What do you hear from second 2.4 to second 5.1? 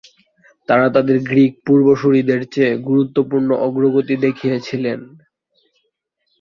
চেয়ে গুরুত্বপূর্ণ অগ্রগতি দেখিয়েছেন।